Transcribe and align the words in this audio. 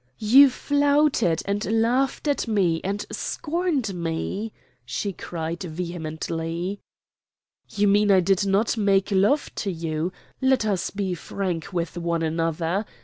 "You 0.17 0.49
flouted 0.49 1.43
and 1.45 1.79
laughed 1.79 2.27
at 2.27 2.47
me 2.47 2.81
and 2.83 3.05
scorned 3.11 3.93
me," 3.93 4.51
she 4.83 5.13
cried 5.13 5.61
vehemently. 5.61 6.79
"You 7.69 7.87
mean 7.87 8.09
I 8.09 8.19
did 8.21 8.43
not 8.43 8.75
make 8.77 9.11
love 9.11 9.53
to 9.57 9.71
you. 9.71 10.11
Let 10.41 10.65
us 10.65 10.89
be 10.89 11.13
frank 11.13 11.71
with 11.71 11.99
one 11.99 12.23
another. 12.23 12.85